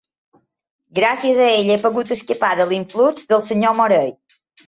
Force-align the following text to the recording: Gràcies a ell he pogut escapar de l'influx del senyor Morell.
Gràcies 0.99 1.41
a 1.41 1.49
ell 1.57 1.69
he 1.75 1.77
pogut 1.83 2.15
escapar 2.17 2.51
de 2.61 2.67
l'influx 2.71 3.29
del 3.35 3.47
senyor 3.51 3.79
Morell. 3.83 4.13